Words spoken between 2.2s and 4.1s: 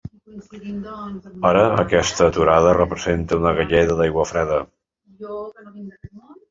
aturada representa una galleda